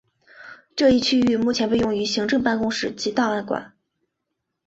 [0.75, 3.73] 这一区域目前被用于行政办公室及档案馆。